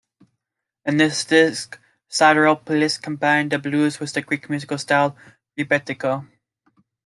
[0.83, 5.15] In this disc, Sidiropoulos combined the blues with the Greek musical style
[5.59, 6.27] rebetiko.